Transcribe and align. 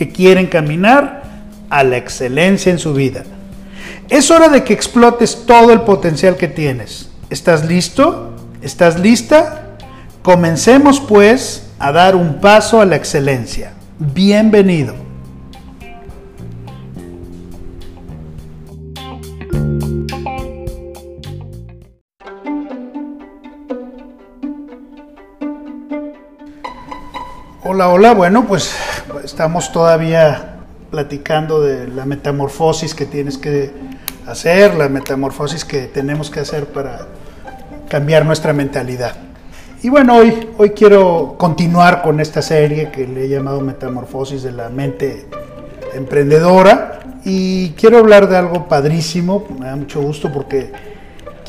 que 0.00 0.08
quieren 0.08 0.46
caminar 0.46 1.24
a 1.68 1.84
la 1.84 1.98
excelencia 1.98 2.72
en 2.72 2.78
su 2.78 2.94
vida. 2.94 3.22
Es 4.08 4.30
hora 4.30 4.48
de 4.48 4.64
que 4.64 4.72
explotes 4.72 5.44
todo 5.44 5.74
el 5.74 5.82
potencial 5.82 6.38
que 6.38 6.48
tienes. 6.48 7.10
¿Estás 7.28 7.66
listo? 7.66 8.34
¿Estás 8.62 8.98
lista? 8.98 9.76
Comencemos 10.22 11.00
pues 11.00 11.66
a 11.78 11.92
dar 11.92 12.16
un 12.16 12.40
paso 12.40 12.80
a 12.80 12.86
la 12.86 12.96
excelencia. 12.96 13.74
Bienvenido. 13.98 14.94
Hola, 27.62 27.90
hola. 27.90 28.14
Bueno, 28.14 28.46
pues 28.46 28.74
estamos 29.24 29.72
todavía 29.72 30.56
platicando 30.90 31.60
de 31.60 31.88
la 31.88 32.04
metamorfosis 32.04 32.94
que 32.94 33.06
tienes 33.06 33.38
que 33.38 33.70
hacer, 34.26 34.74
la 34.74 34.88
metamorfosis 34.88 35.64
que 35.64 35.82
tenemos 35.82 36.30
que 36.30 36.40
hacer 36.40 36.66
para 36.66 37.06
cambiar 37.88 38.24
nuestra 38.24 38.52
mentalidad. 38.52 39.16
Y 39.82 39.88
bueno, 39.88 40.16
hoy, 40.16 40.48
hoy 40.58 40.70
quiero 40.70 41.36
continuar 41.38 42.02
con 42.02 42.20
esta 42.20 42.42
serie 42.42 42.90
que 42.90 43.06
le 43.06 43.24
he 43.24 43.28
llamado 43.28 43.60
Metamorfosis 43.60 44.42
de 44.42 44.52
la 44.52 44.68
mente 44.68 45.26
emprendedora 45.94 47.00
y 47.24 47.70
quiero 47.70 47.98
hablar 47.98 48.28
de 48.28 48.36
algo 48.36 48.68
padrísimo, 48.68 49.46
me 49.58 49.66
da 49.66 49.76
mucho 49.76 50.02
gusto 50.02 50.30
porque 50.30 50.70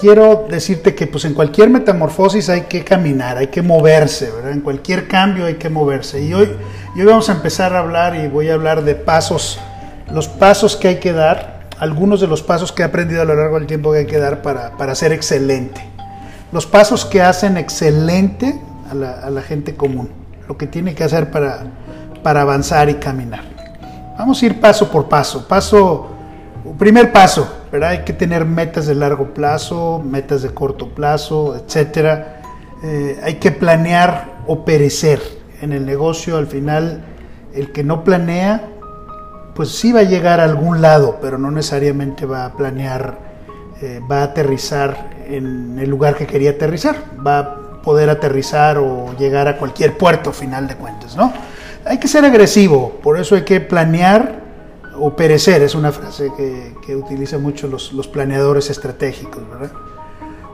quiero 0.02 0.48
decirte 0.50 0.96
que 0.96 1.06
pues 1.06 1.26
en 1.26 1.36
cualquier 1.36 1.70
metamorfosis 1.70 2.50
hay 2.50 2.62
que 2.62 2.84
caminar, 2.84 3.38
hay 3.38 3.48
que 3.48 3.62
moverse, 3.62 4.32
¿verdad? 4.32 4.52
En 4.52 4.62
cualquier 4.62 5.08
cambio 5.08 5.46
hay 5.46 5.56
que 5.56 5.70
moverse. 5.70 6.24
Y 6.24 6.34
hoy, 6.34 6.50
y 6.94 7.00
hoy 7.00 7.06
vamos 7.08 7.30
a 7.30 7.34
empezar 7.34 7.74
a 7.74 7.80
hablar 7.80 8.16
y 8.16 8.28
voy 8.28 8.50
a 8.50 8.54
hablar 8.54 8.84
de 8.84 8.96
pasos, 8.96 9.60
los 10.12 10.28
pasos 10.28 10.76
que 10.76 10.90
hay 10.90 11.00
que 11.00 11.14
dar 11.14 11.62
algunos 11.80 12.22
de 12.22 12.28
los 12.28 12.44
pasos 12.44 12.72
que 12.72 12.84
he 12.84 12.86
aprendido 12.86 13.22
a 13.22 13.26
lo 13.26 13.36
largo 13.36 13.58
del 13.58 13.66
tiempo 13.66 13.92
que 13.92 14.00
hay 14.00 14.06
que 14.06 14.20
dar 14.20 14.42
para, 14.42 14.78
para 14.78 14.94
ser 14.94 15.14
excelente. 15.14 15.82
Los 16.52 16.68
pasos 16.68 17.06
que 17.06 17.22
hacen 17.22 17.58
excelente 17.58 18.62
a 18.92 18.94
la, 18.94 19.14
a 19.14 19.30
la, 19.32 19.42
gente 19.42 19.76
común, 19.76 20.12
lo 20.48 20.58
que 20.58 20.68
tiene 20.68 20.94
que 20.94 21.04
hacer 21.04 21.32
para, 21.32 21.64
para 22.22 22.42
avanzar 22.42 22.90
y 22.90 22.96
caminar. 22.96 23.42
Vamos 24.18 24.44
a 24.44 24.46
ir 24.46 24.60
paso 24.60 24.92
por 24.92 25.10
paso. 25.10 25.48
Paso, 25.48 26.10
primer 26.78 27.12
paso, 27.12 27.52
¿verdad? 27.72 27.92
Hay 27.92 28.04
que 28.04 28.14
tener 28.14 28.46
metas 28.46 28.86
de 28.86 28.94
largo 28.94 29.34
plazo, 29.34 30.04
metas 30.06 30.44
de 30.44 30.50
corto 30.50 30.90
plazo, 30.90 31.56
etcétera. 31.56 32.42
Eh, 32.84 33.20
hay 33.24 33.36
que 33.36 33.52
planear 33.52 34.42
o 34.46 34.64
perecer. 34.64 35.41
En 35.62 35.72
el 35.72 35.86
negocio, 35.86 36.38
al 36.38 36.48
final, 36.48 37.04
el 37.54 37.72
que 37.72 37.84
no 37.84 38.04
planea 38.04 38.68
pues 39.54 39.70
sí 39.70 39.92
va 39.92 40.02
a 40.02 40.04
llegar 40.04 40.40
a 40.40 40.44
algún 40.44 40.82
lado, 40.82 41.20
pero 41.22 41.38
no 41.38 41.52
necesariamente 41.52 42.26
va 42.26 42.46
a 42.46 42.54
planear, 42.54 43.18
eh, 43.82 44.00
va 44.10 44.20
a 44.20 44.24
aterrizar 44.24 45.12
en 45.28 45.78
el 45.80 45.90
lugar 45.90 46.16
que 46.16 46.26
quería 46.26 46.52
aterrizar, 46.52 46.96
va 47.26 47.40
a 47.40 47.82
poder 47.82 48.10
aterrizar 48.10 48.78
o 48.78 49.14
llegar 49.18 49.48
a 49.48 49.58
cualquier 49.58 49.98
puerto, 49.98 50.32
final 50.32 50.68
de 50.68 50.76
cuentas, 50.76 51.16
¿no? 51.16 51.34
Hay 51.86 51.98
que 51.98 52.08
ser 52.08 52.24
agresivo, 52.26 53.00
por 53.02 53.20
eso 53.20 53.36
hay 53.36 53.44
que 53.44 53.60
planear 53.60 54.42
o 54.98 55.16
perecer, 55.16 55.62
es 55.64 55.74
una 55.74 55.92
frase 55.92 56.32
que, 56.38 56.76
que 56.86 56.96
utilizan 56.96 57.42
mucho 57.42 57.68
los, 57.68 57.92
los 57.94 58.08
planeadores 58.08 58.70
estratégicos, 58.70 59.50
¿verdad? 59.50 59.72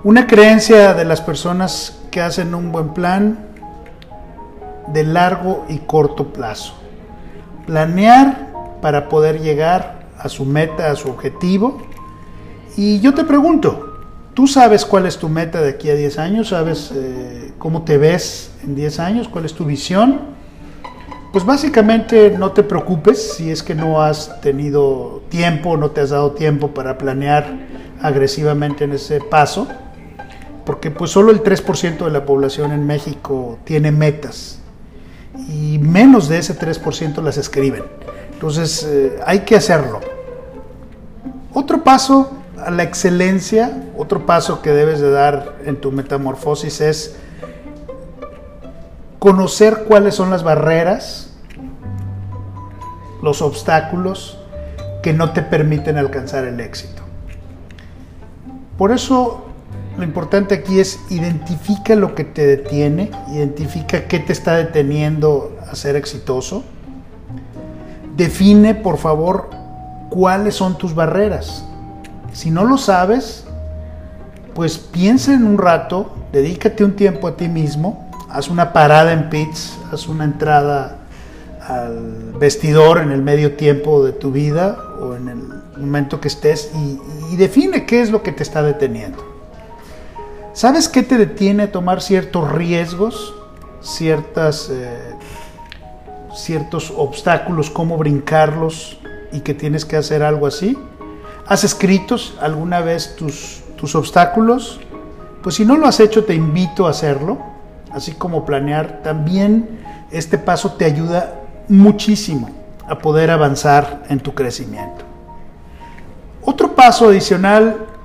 Una 0.04 0.26
creencia 0.26 0.94
de 0.94 1.04
las 1.04 1.22
personas 1.22 2.00
que 2.12 2.22
hacen 2.22 2.56
un 2.56 2.72
buen 2.72 2.94
plan 2.94 3.40
de 4.88 5.04
largo 5.04 5.66
y 5.70 5.80
corto 5.80 6.34
plazo. 6.34 6.74
Planear 7.66 8.48
para 8.82 9.10
poder 9.10 9.42
llegar 9.42 10.08
a 10.18 10.30
su 10.30 10.46
meta, 10.46 10.92
a 10.92 10.96
su 10.96 11.10
objetivo. 11.10 11.82
Y 12.76 13.00
yo 13.00 13.14
te 13.14 13.24
pregunto, 13.24 13.98
¿tú 14.34 14.48
sabes 14.48 14.86
cuál 14.86 15.06
es 15.06 15.18
tu 15.18 15.30
meta 15.30 15.62
de 15.62 15.72
aquí 15.72 15.90
a 15.90 15.96
10 15.96 16.20
años? 16.20 16.50
¿Sabes 16.50 16.92
eh, 16.94 17.54
cómo 17.58 17.84
te 17.84 17.98
ves 17.98 18.52
en 18.64 18.76
10 18.76 19.00
años? 19.00 19.28
¿Cuál 19.28 19.46
es 19.46 19.54
tu 19.54 19.66
visión? 19.66 20.38
Pues 21.32 21.46
básicamente 21.46 22.36
no 22.38 22.52
te 22.52 22.64
preocupes 22.64 23.34
si 23.34 23.52
es 23.52 23.62
que 23.62 23.76
no 23.76 24.02
has 24.02 24.40
tenido 24.42 25.24
tiempo, 25.30 25.76
no 25.76 25.92
te 25.92 26.02
has 26.02 26.12
dado 26.12 26.32
tiempo 26.32 26.70
para 26.70 26.98
planear 26.98 27.68
agresivamente 28.02 28.86
en 28.86 28.94
ese 28.94 29.20
paso, 29.20 29.68
porque 30.66 30.90
pues 30.90 31.12
solo 31.12 31.32
el 31.32 31.44
3% 31.44 32.06
de 32.06 32.12
la 32.12 32.26
población 32.26 32.72
en 32.72 32.86
México 32.86 33.60
tiene 33.66 33.92
metas 33.92 34.62
y 35.48 35.80
menos 35.80 36.28
de 36.28 36.40
ese 36.40 36.58
3% 36.58 37.22
las 37.22 37.38
escriben. 37.38 37.84
Entonces 38.34 38.84
eh, 38.88 39.20
hay 39.26 39.40
que 39.40 39.56
hacerlo. 39.56 40.00
Otro 41.54 41.84
paso 41.84 42.32
a 42.64 42.72
la 42.72 42.84
excelencia, 42.84 43.84
otro 43.98 44.26
paso 44.26 44.62
que 44.62 44.72
debes 44.72 45.00
de 45.00 45.10
dar 45.12 45.56
en 45.66 45.80
tu 45.80 45.92
metamorfosis 45.92 46.82
es 46.82 47.16
conocer 49.20 49.86
cuáles 49.88 50.16
son 50.16 50.30
las 50.30 50.44
barreras, 50.44 51.34
los 53.22 53.42
obstáculos 53.42 54.40
que 55.02 55.14
no 55.14 55.32
te 55.32 55.42
permiten 55.42 55.98
alcanzar 55.98 56.46
el 56.46 56.60
éxito. 56.60 57.02
Por 58.78 58.92
eso 58.92 59.47
lo 59.98 60.04
importante 60.04 60.56
aquí 60.56 60.80
es 60.80 61.00
identifica 61.10 61.96
lo 61.96 62.14
que 62.16 62.24
te 62.24 62.46
detiene, 62.46 63.12
identifica 63.34 64.08
qué 64.08 64.20
te 64.20 64.32
está 64.32 64.56
deteniendo 64.56 65.58
a 65.70 65.76
ser 65.76 65.96
exitoso 65.96 66.64
Define, 68.18 68.74
por 68.74 68.98
favor, 68.98 69.52
cuáles 70.10 70.56
son 70.56 70.80
tus 70.80 70.96
barreras. 70.96 71.64
Si 72.34 72.50
no 72.50 72.66
lo 72.66 72.80
sabes, 72.80 73.46
pues 74.56 74.80
piensa 74.80 75.36
en 75.36 75.46
un 75.46 75.60
rato, 75.60 76.16
dedícate 76.32 76.84
un 76.84 76.96
tiempo 76.96 77.28
a 77.28 77.38
ti 77.38 77.48
mismo, 77.48 78.10
haz 78.28 78.50
una 78.50 78.74
parada 78.74 79.14
en 79.14 79.30
pits, 79.30 79.78
haz 79.92 80.08
una 80.08 80.24
entrada 80.24 80.98
al 81.62 82.34
vestidor 82.40 82.98
en 82.98 83.12
el 83.12 83.22
medio 83.22 83.56
tiempo 83.56 84.04
de 84.04 84.14
tu 84.14 84.32
vida 84.32 84.80
o 85.00 85.14
en 85.14 85.30
el 85.30 85.38
momento 85.78 86.20
que 86.20 86.30
estés 86.30 86.72
y, 86.74 87.36
define 87.36 87.86
qué 87.86 88.02
es 88.02 88.10
lo 88.10 88.24
que 88.24 88.32
te 88.32 88.42
está 88.42 88.64
deteniendo. 88.64 89.37
¿Sabes 90.58 90.90
qué 90.90 91.04
te 91.04 91.20
detiene 91.20 91.68
tomar 91.68 92.02
ciertos 92.02 92.52
riesgos, 92.52 93.36
ciertas 93.80 94.72
eh, 94.72 95.14
ciertos 96.34 96.92
obstáculos, 96.98 97.70
cómo 97.70 97.96
brincarlos 97.96 98.98
y 99.32 99.42
que 99.42 99.54
tienes 99.54 99.86
que 99.86 99.98
hacer 99.98 100.24
algo 100.24 100.48
así? 100.48 100.76
¿Has 101.46 101.64
escrito 101.64 102.16
alguna 102.42 102.82
vez 102.82 103.16
tus, 103.16 103.62
tus 103.76 103.94
obstáculos? 103.94 104.80
Pues 105.44 105.54
si 105.54 105.64
no 105.64 105.78
lo 105.78 105.86
has 105.86 106.00
hecho, 106.00 106.26
te 106.26 106.34
invito 106.34 106.88
a 106.88 106.90
hacerlo, 106.90 107.38
así 107.92 108.14
como 108.14 108.44
planear. 108.44 109.04
También 109.04 109.80
este 110.10 110.40
paso 110.40 110.72
te 110.72 110.86
ayuda 110.86 111.36
muchísimo 111.68 112.50
a 112.90 112.98
poder 112.98 113.30
avanzar 113.30 114.06
en 114.10 114.20
tu 114.22 114.34
crecimiento. 114.34 115.06
Otro 116.44 116.74
paso 116.74 117.10
adicional 117.10 117.97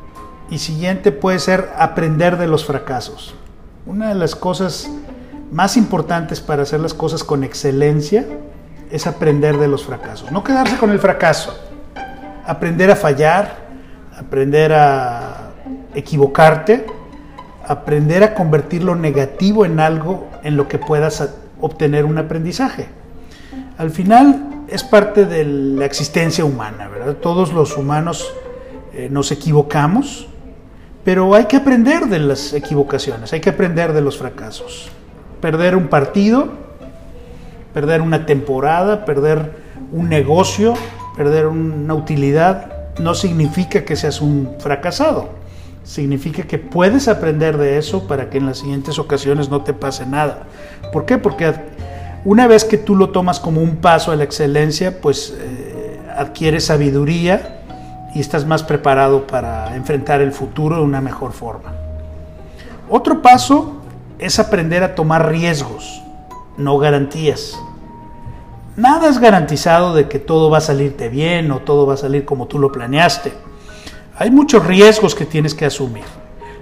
y 0.52 0.58
siguiente 0.58 1.12
puede 1.12 1.38
ser 1.38 1.70
aprender 1.78 2.37
de 2.37 2.46
los 2.46 2.66
fracasos. 2.66 3.34
Una 3.87 4.10
de 4.10 4.14
las 4.14 4.37
cosas 4.37 4.90
más 5.50 5.78
importantes 5.78 6.43
para 6.43 6.64
hacer 6.64 6.78
las 6.81 6.93
cosas 6.93 7.25
con 7.25 7.43
excelencia 7.43 8.26
es 8.90 9.06
aprender 9.06 9.56
de 9.56 9.66
los 9.66 9.87
fracasos. 9.87 10.31
No 10.31 10.44
quedarse 10.44 10.76
con 10.76 10.90
el 10.90 10.99
fracaso. 10.99 11.58
Aprender 12.44 12.90
a 12.90 12.96
fallar, 12.96 13.56
aprender 14.14 14.75
a 14.75 15.52
equivocarte, 15.94 16.84
aprender 17.66 18.22
a 18.22 18.34
convertir 18.34 18.84
lo 18.84 18.94
negativo 18.94 19.64
en 19.64 19.81
algo 19.81 20.28
en 20.43 20.58
lo 20.58 20.69
que 20.69 20.76
puedas 20.76 21.31
obtener 21.62 22.04
un 22.04 22.19
aprendizaje. 22.19 22.88
Al 23.78 23.90
final 23.90 24.64
es 24.69 24.84
parte 24.84 25.25
de 25.25 25.46
la 25.46 25.87
existencia 25.87 26.44
humana, 26.44 26.88
¿verdad? 26.88 27.14
Todos 27.14 27.54
los 27.54 27.78
humanos 27.78 28.31
eh, 28.93 29.08
nos 29.10 29.32
equivocamos, 29.32 30.28
pero 31.04 31.34
hay 31.34 31.46
que 31.46 31.56
aprender 31.56 32.06
de 32.06 32.20
las 32.20 32.52
equivocaciones, 32.52 33.32
hay 33.32 33.40
que 33.40 33.50
aprender 33.50 33.93
de 33.93 34.00
los 34.00 34.19
fracasos. 34.19 34.90
Perder 35.40 35.75
un 35.75 35.88
partido, 35.88 36.49
perder 37.75 38.00
una 38.00 38.26
temporada, 38.26 39.04
perder 39.04 39.52
un 39.90 40.08
negocio, 40.08 40.75
perder 41.16 41.46
una 41.46 41.94
utilidad, 41.94 42.90
no 42.99 43.14
significa 43.14 43.84
que 43.84 43.96
seas 43.96 44.20
un 44.20 44.56
fracasado. 44.58 45.31
Significa 45.82 46.44
que 46.44 46.58
puedes 46.58 47.08
aprender 47.08 47.58
de 47.58 47.78
eso 47.78 48.06
para 48.06 48.31
que 48.31 48.38
en 48.38 48.46
las 48.46 48.58
siguientes 48.58 49.00
ocasiones 49.00 49.49
no 49.49 49.62
te 49.62 49.72
pase 49.72 50.06
nada. 50.06 50.44
¿Por 50.93 51.04
qué? 51.04 51.19
Porque 51.19 51.52
una 52.25 52.46
vez 52.46 52.64
que 52.64 52.78
tú 52.78 52.94
lo 52.94 53.10
tomas 53.10 53.40
como 53.40 53.60
un 53.60 53.76
paso 53.76 54.12
a 54.12 54.16
la 54.16 54.22
excelencia, 54.22 55.00
pues 55.00 55.37
eh, 55.37 55.99
adquieres 56.16 56.66
sabiduría 56.66 57.62
y 58.14 58.20
estás 58.20 58.47
más 58.47 58.62
preparado 58.62 59.26
para 59.26 59.75
enfrentar 59.76 60.20
el 60.20 60.32
futuro 60.32 60.76
de 60.76 60.82
una 60.82 61.00
mejor 61.00 61.32
forma. 61.32 61.73
Otro 62.88 63.23
paso 63.23 63.75
es 64.19 64.38
aprender 64.38 64.82
a 64.82 64.94
tomar 64.94 65.29
riesgos, 65.29 66.03
no 66.56 66.79
garantías. 66.79 67.59
Nada 68.76 69.09
es 69.09 69.19
garantizado 69.19 69.94
de 69.94 70.09
que 70.09 70.19
todo 70.19 70.50
va 70.50 70.59
a 70.59 70.62
salirte 70.62 71.09
bien 71.09 71.50
o 71.50 71.61
todo 71.61 71.87
va 71.87 71.94
a 71.94 71.99
salir 71.99 72.25
como 72.25 72.47
tú 72.47 72.59
lo 72.59 72.73
planeaste. 72.73 73.32
Hay 74.17 74.31
muchos 74.31 74.64
riesgos 74.67 75.14
que 75.14 75.26
tienes 75.26 75.55
que 75.55 75.64
asumir. 75.64 76.05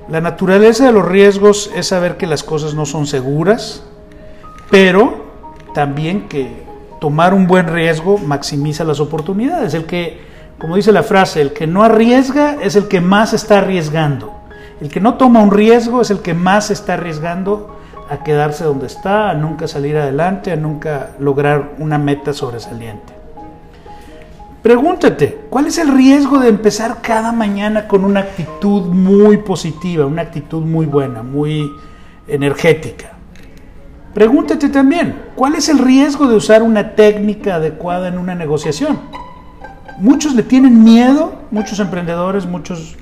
La 0.08 0.20
naturaleza 0.20 0.86
de 0.86 0.92
los 0.92 1.06
riesgos 1.06 1.70
es 1.74 1.88
saber 1.88 2.16
que 2.16 2.26
las 2.26 2.42
cosas 2.42 2.74
no 2.74 2.86
son 2.86 3.06
seguras, 3.06 3.84
pero 4.70 5.24
también 5.74 6.28
que 6.28 6.64
tomar 7.00 7.32
un 7.32 7.46
buen 7.46 7.68
riesgo 7.68 8.18
maximiza 8.18 8.84
las 8.84 8.98
oportunidades. 8.98 9.74
El 9.74 9.84
que 9.84 10.29
como 10.60 10.76
dice 10.76 10.92
la 10.92 11.02
frase, 11.02 11.40
el 11.40 11.54
que 11.54 11.66
no 11.66 11.82
arriesga 11.82 12.58
es 12.60 12.76
el 12.76 12.86
que 12.86 13.00
más 13.00 13.32
está 13.32 13.58
arriesgando. 13.58 14.40
El 14.82 14.90
que 14.90 15.00
no 15.00 15.14
toma 15.14 15.42
un 15.42 15.50
riesgo 15.50 16.02
es 16.02 16.10
el 16.10 16.20
que 16.20 16.34
más 16.34 16.70
está 16.70 16.94
arriesgando 16.94 17.78
a 18.10 18.22
quedarse 18.22 18.64
donde 18.64 18.86
está, 18.86 19.30
a 19.30 19.34
nunca 19.34 19.66
salir 19.66 19.96
adelante, 19.96 20.52
a 20.52 20.56
nunca 20.56 21.12
lograr 21.18 21.72
una 21.78 21.96
meta 21.96 22.34
sobresaliente. 22.34 23.14
Pregúntate, 24.62 25.46
¿cuál 25.48 25.66
es 25.66 25.78
el 25.78 25.88
riesgo 25.96 26.38
de 26.38 26.50
empezar 26.50 26.98
cada 27.00 27.32
mañana 27.32 27.88
con 27.88 28.04
una 28.04 28.20
actitud 28.20 28.82
muy 28.82 29.38
positiva, 29.38 30.04
una 30.04 30.22
actitud 30.22 30.62
muy 30.62 30.84
buena, 30.84 31.22
muy 31.22 31.70
energética? 32.28 33.12
Pregúntate 34.12 34.68
también, 34.68 35.16
¿cuál 35.34 35.54
es 35.54 35.70
el 35.70 35.78
riesgo 35.78 36.28
de 36.28 36.36
usar 36.36 36.62
una 36.62 36.94
técnica 36.94 37.54
adecuada 37.54 38.08
en 38.08 38.18
una 38.18 38.34
negociación? 38.34 38.98
Muchos 40.00 40.34
le 40.34 40.42
tienen 40.42 40.82
miedo, 40.82 41.34
muchos 41.50 41.78
emprendedores, 41.78 42.46
muchos 42.46 42.96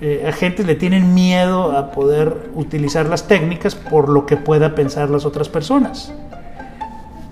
eh, 0.00 0.24
agentes 0.26 0.64
le 0.64 0.76
tienen 0.76 1.14
miedo 1.14 1.76
a 1.76 1.90
poder 1.90 2.50
utilizar 2.54 3.06
las 3.06 3.26
técnicas 3.26 3.74
por 3.74 4.08
lo 4.08 4.26
que 4.26 4.36
pueda 4.36 4.74
pensar 4.74 5.10
las 5.10 5.24
otras 5.24 5.48
personas. 5.48 6.12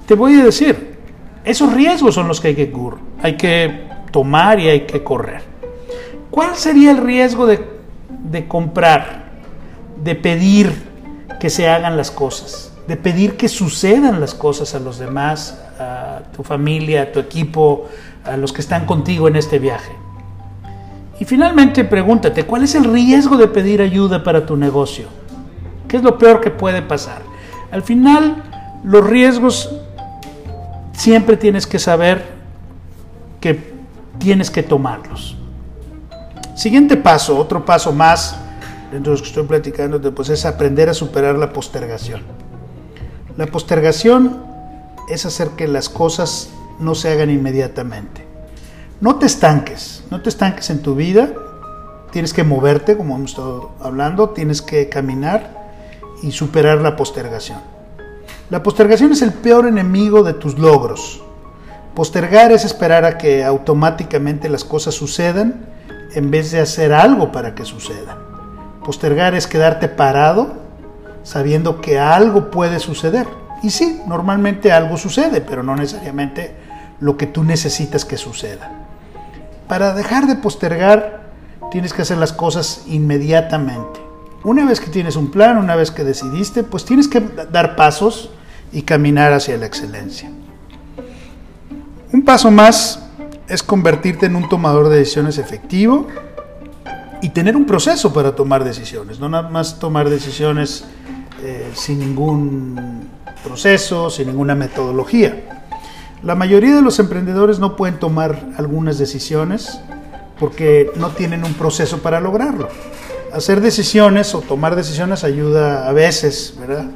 Te 0.06 0.14
voy 0.14 0.40
a 0.40 0.44
decir, 0.44 0.96
esos 1.44 1.72
riesgos 1.72 2.14
son 2.14 2.28
los 2.28 2.40
que 2.40 2.48
hay 2.48 2.54
que, 2.56 2.72
hay 3.22 3.36
que 3.36 3.86
tomar 4.10 4.58
y 4.60 4.68
hay 4.68 4.80
que 4.80 5.02
correr. 5.02 5.42
¿Cuál 6.30 6.56
sería 6.56 6.90
el 6.90 6.98
riesgo 6.98 7.46
de, 7.46 7.64
de 8.24 8.48
comprar, 8.48 9.26
de 10.02 10.14
pedir 10.16 10.72
que 11.38 11.50
se 11.50 11.68
hagan 11.68 11.96
las 11.96 12.10
cosas, 12.10 12.75
de 12.86 12.96
pedir 12.96 13.36
que 13.36 13.48
sucedan 13.48 14.20
las 14.20 14.34
cosas 14.34 14.74
a 14.74 14.78
los 14.78 14.98
demás, 14.98 15.58
a 15.78 16.20
tu 16.34 16.42
familia, 16.42 17.02
a 17.02 17.12
tu 17.12 17.18
equipo, 17.18 17.86
a 18.24 18.36
los 18.36 18.52
que 18.52 18.60
están 18.60 18.86
contigo 18.86 19.28
en 19.28 19.36
este 19.36 19.58
viaje. 19.58 19.92
Y 21.18 21.24
finalmente 21.24 21.84
pregúntate, 21.84 22.44
¿cuál 22.44 22.64
es 22.64 22.74
el 22.74 22.84
riesgo 22.84 23.36
de 23.36 23.48
pedir 23.48 23.80
ayuda 23.80 24.22
para 24.22 24.44
tu 24.44 24.56
negocio? 24.56 25.06
¿Qué 25.88 25.96
es 25.96 26.02
lo 26.02 26.18
peor 26.18 26.40
que 26.40 26.50
puede 26.50 26.82
pasar? 26.82 27.22
Al 27.70 27.82
final, 27.82 28.42
los 28.84 29.06
riesgos 29.06 29.70
siempre 30.92 31.36
tienes 31.36 31.66
que 31.66 31.78
saber 31.78 32.24
que 33.40 33.74
tienes 34.18 34.50
que 34.50 34.62
tomarlos. 34.62 35.36
Siguiente 36.54 36.96
paso, 36.96 37.38
otro 37.38 37.64
paso 37.64 37.92
más 37.92 38.36
dentro 38.90 39.12
de 39.12 39.18
los 39.18 39.22
que 39.22 39.28
estoy 39.28 39.44
platicando, 39.46 40.00
pues 40.14 40.28
es 40.28 40.44
aprender 40.44 40.88
a 40.88 40.94
superar 40.94 41.36
la 41.36 41.52
postergación. 41.52 42.22
La 43.36 43.46
postergación 43.46 44.42
es 45.08 45.26
hacer 45.26 45.50
que 45.50 45.68
las 45.68 45.90
cosas 45.90 46.48
no 46.78 46.94
se 46.94 47.10
hagan 47.10 47.28
inmediatamente. 47.28 48.24
No 49.00 49.16
te 49.16 49.26
estanques, 49.26 50.04
no 50.10 50.22
te 50.22 50.30
estanques 50.30 50.70
en 50.70 50.80
tu 50.80 50.94
vida, 50.94 51.34
tienes 52.10 52.32
que 52.32 52.44
moverte, 52.44 52.96
como 52.96 53.14
hemos 53.14 53.32
estado 53.32 53.72
hablando, 53.80 54.30
tienes 54.30 54.62
que 54.62 54.88
caminar 54.88 55.70
y 56.22 56.32
superar 56.32 56.80
la 56.80 56.96
postergación. 56.96 57.58
La 58.48 58.62
postergación 58.62 59.12
es 59.12 59.20
el 59.20 59.34
peor 59.34 59.66
enemigo 59.66 60.22
de 60.22 60.32
tus 60.32 60.58
logros. 60.58 61.22
Postergar 61.94 62.52
es 62.52 62.64
esperar 62.64 63.04
a 63.04 63.18
que 63.18 63.44
automáticamente 63.44 64.48
las 64.48 64.64
cosas 64.64 64.94
sucedan 64.94 65.66
en 66.14 66.30
vez 66.30 66.52
de 66.52 66.60
hacer 66.60 66.94
algo 66.94 67.32
para 67.32 67.54
que 67.54 67.66
sucedan. 67.66 68.16
Postergar 68.82 69.34
es 69.34 69.46
quedarte 69.46 69.88
parado 69.88 70.65
sabiendo 71.26 71.80
que 71.80 71.98
algo 71.98 72.52
puede 72.52 72.78
suceder. 72.78 73.26
Y 73.62 73.70
sí, 73.70 74.00
normalmente 74.06 74.70
algo 74.70 74.96
sucede, 74.96 75.40
pero 75.40 75.64
no 75.64 75.74
necesariamente 75.74 76.54
lo 77.00 77.16
que 77.16 77.26
tú 77.26 77.42
necesitas 77.42 78.04
que 78.04 78.16
suceda. 78.16 78.70
Para 79.66 79.92
dejar 79.92 80.28
de 80.28 80.36
postergar, 80.36 81.32
tienes 81.72 81.92
que 81.92 82.02
hacer 82.02 82.18
las 82.18 82.32
cosas 82.32 82.84
inmediatamente. 82.86 84.00
Una 84.44 84.64
vez 84.64 84.78
que 84.78 84.86
tienes 84.86 85.16
un 85.16 85.32
plan, 85.32 85.58
una 85.58 85.74
vez 85.74 85.90
que 85.90 86.04
decidiste, 86.04 86.62
pues 86.62 86.84
tienes 86.84 87.08
que 87.08 87.20
dar 87.50 87.74
pasos 87.74 88.30
y 88.70 88.82
caminar 88.82 89.32
hacia 89.32 89.56
la 89.56 89.66
excelencia. 89.66 90.30
Un 92.12 92.24
paso 92.24 92.52
más 92.52 93.00
es 93.48 93.64
convertirte 93.64 94.26
en 94.26 94.36
un 94.36 94.48
tomador 94.48 94.90
de 94.90 94.98
decisiones 94.98 95.38
efectivo 95.38 96.06
y 97.20 97.30
tener 97.30 97.56
un 97.56 97.66
proceso 97.66 98.12
para 98.12 98.36
tomar 98.36 98.62
decisiones, 98.62 99.18
no 99.18 99.28
nada 99.28 99.48
más 99.48 99.80
tomar 99.80 100.08
decisiones 100.08 100.84
eh, 101.42 101.70
sin 101.74 101.98
ningún 101.98 103.08
proceso, 103.44 104.10
sin 104.10 104.28
ninguna 104.28 104.54
metodología. 104.54 105.62
La 106.22 106.34
mayoría 106.34 106.74
de 106.74 106.82
los 106.82 106.98
emprendedores 106.98 107.58
no 107.58 107.76
pueden 107.76 107.98
tomar 107.98 108.46
algunas 108.56 108.98
decisiones 108.98 109.80
porque 110.40 110.90
no 110.96 111.10
tienen 111.10 111.44
un 111.44 111.54
proceso 111.54 111.98
para 111.98 112.20
lograrlo. 112.20 112.68
Hacer 113.32 113.60
decisiones 113.60 114.34
o 114.34 114.40
tomar 114.40 114.76
decisiones 114.76 115.24
ayuda 115.24 115.88
a 115.88 115.92
veces, 115.92 116.54
¿verdad? 116.58 116.86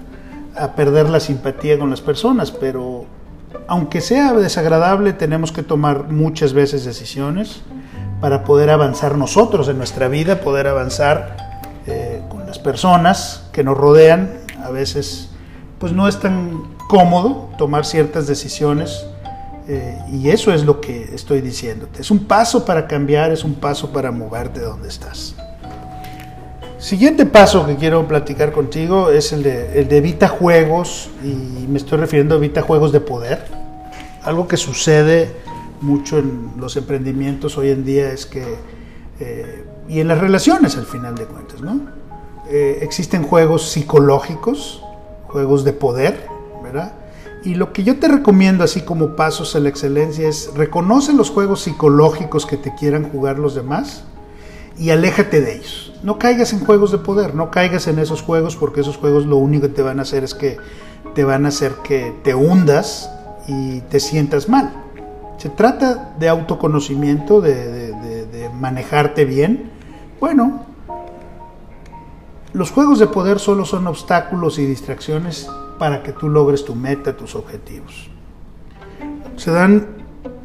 A 0.57 0.75
perder 0.75 1.11
la 1.11 1.21
simpatía 1.21 1.79
con 1.79 1.91
las 1.91 2.01
personas, 2.01 2.51
pero 2.51 3.05
aunque 3.67 4.01
sea 4.01 4.33
desagradable, 4.33 5.13
tenemos 5.13 5.53
que 5.53 5.63
tomar 5.63 6.09
muchas 6.09 6.55
veces 6.55 6.85
decisiones 6.85 7.61
para 8.21 8.45
poder 8.45 8.71
avanzar 8.71 9.17
nosotros 9.17 9.69
en 9.69 9.79
nuestra 9.79 10.09
vida, 10.09 10.41
poder 10.41 10.67
avanzar 10.67 11.61
eh, 11.87 12.23
con 12.31 12.47
las 12.47 12.59
personas 12.59 13.40
que 13.53 13.65
nos 13.65 13.77
rodean. 13.77 14.31
A 14.65 14.71
veces, 14.71 15.31
pues 15.79 15.93
no 15.93 16.09
es 16.09 16.21
tan 16.21 16.63
cómodo 16.89 17.51
tomar 17.57 17.85
ciertas 17.87 18.27
decisiones 18.27 19.07
eh, 19.69 19.97
y 20.11 20.31
eso 20.31 20.53
es 20.53 20.65
lo 20.65 20.81
que 20.81 21.15
estoy 21.15 21.41
diciéndote. 21.41 22.01
Es 22.01 22.11
un 22.11 22.25
paso 22.25 22.65
para 22.65 22.89
cambiar, 22.89 23.31
es 23.31 23.45
un 23.45 23.55
paso 23.55 23.93
para 23.93 24.11
moverte 24.11 24.59
de 24.59 24.67
donde 24.67 24.89
estás. 24.89 25.37
Siguiente 26.79 27.27
paso 27.27 27.67
que 27.67 27.77
quiero 27.77 28.09
platicar 28.09 28.53
contigo 28.53 29.11
es 29.11 29.33
el 29.33 29.43
de, 29.43 29.79
el 29.79 29.87
de 29.87 29.99
evita 29.99 30.29
juegos 30.29 31.11
y 31.23 31.67
me 31.69 31.79
estoy 31.79 31.99
refiriendo 31.99 32.35
a 32.35 32.39
evita 32.39 32.63
juegos 32.63 32.91
de 32.91 33.01
poder. 33.01 33.45
Algo 34.25 34.49
que 34.49 34.57
sucede 34.57 35.31
mucho 35.81 36.19
en 36.19 36.53
los 36.59 36.77
emprendimientos 36.77 37.57
hoy 37.57 37.71
en 37.71 37.85
día 37.85 38.11
es 38.11 38.27
que, 38.27 38.45
eh, 39.21 39.65
y 39.89 40.01
en 40.01 40.09
las 40.09 40.19
relaciones 40.19 40.77
al 40.77 40.87
final 40.87 41.15
de 41.15 41.27
cuentas, 41.27 41.61
¿no? 41.61 42.00
Eh, 42.51 42.79
existen 42.83 43.23
juegos 43.23 43.71
psicológicos, 43.71 44.83
juegos 45.29 45.65
de 45.65 45.73
poder, 45.73 46.27
¿verdad? 46.63 46.93
Y 47.45 47.55
lo 47.55 47.73
que 47.73 47.85
yo 47.85 47.99
te 47.99 48.09
recomiendo, 48.09 48.65
así 48.65 48.83
como 48.83 49.17
pasos 49.17 49.57
a 49.57 49.61
la 49.61 49.69
excelencia, 49.69 50.29
es 50.29 50.51
reconoce 50.55 51.13
los 51.13 51.31
juegos 51.31 51.63
psicológicos 51.63 52.45
que 52.45 52.57
te 52.57 52.75
quieran 52.75 53.11
jugar 53.11 53.39
los 53.39 53.55
demás 53.55 54.05
y 54.79 54.91
aléjate 54.91 55.41
de 55.41 55.57
ellos. 55.57 55.93
No 56.03 56.19
caigas 56.19 56.53
en 56.53 56.61
juegos 56.61 56.91
de 56.91 56.99
poder, 56.99 57.35
no 57.35 57.51
caigas 57.51 57.87
en 57.87 57.99
esos 57.99 58.23
juegos 58.23 58.57
porque 58.57 58.81
esos 58.81 58.97
juegos 58.97 59.27
lo 59.27 59.37
único 59.37 59.69
que 59.69 59.75
te 59.75 59.83
van 59.83 59.99
a 59.99 60.03
hacer 60.03 60.25
es 60.25 60.35
que 60.35 60.59
te 61.15 61.25
van 61.25 61.45
a 61.45 61.49
hacer 61.49 61.73
que 61.85 62.15
te 62.23 62.35
hundas 62.35 63.11
y 63.47 63.81
te 63.83 64.01
sientas 64.01 64.49
mal. 64.49 64.73
Se 65.39 65.49
trata 65.49 66.15
de 66.19 66.29
autoconocimiento, 66.29 67.41
de, 67.41 67.95
manejarte 68.59 69.25
bien. 69.25 69.71
Bueno, 70.21 70.67
los 72.53 72.71
juegos 72.71 72.99
de 72.99 73.07
poder 73.07 73.39
solo 73.39 73.65
son 73.65 73.87
obstáculos 73.87 74.59
y 74.59 74.67
distracciones 74.67 75.49
para 75.79 76.03
que 76.03 76.13
tú 76.13 76.29
logres 76.29 76.65
tu 76.65 76.75
meta, 76.75 77.17
tus 77.17 77.35
objetivos. 77.35 78.09
Se 79.37 79.51
dan 79.51 79.87